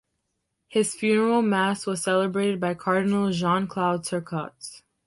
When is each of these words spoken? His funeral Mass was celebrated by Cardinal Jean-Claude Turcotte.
His 0.67 0.95
funeral 0.95 1.43
Mass 1.43 1.85
was 1.85 2.01
celebrated 2.01 2.59
by 2.59 2.73
Cardinal 2.73 3.29
Jean-Claude 3.31 4.03
Turcotte. 4.03 4.81